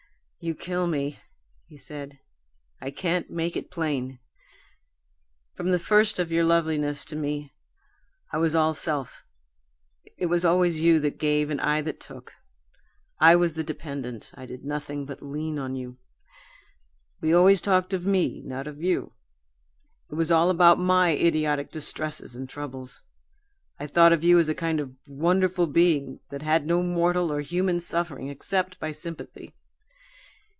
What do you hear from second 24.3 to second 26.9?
as a kind of wonderful being that had no